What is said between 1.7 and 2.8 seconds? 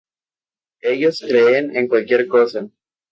en cualquier cosa".